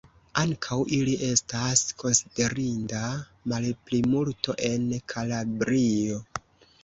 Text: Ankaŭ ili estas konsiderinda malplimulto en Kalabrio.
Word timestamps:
Ankaŭ 0.43 0.77
ili 0.95 1.11
estas 1.25 1.83
konsiderinda 2.03 3.01
malplimulto 3.53 4.55
en 4.69 4.87
Kalabrio. 5.13 6.19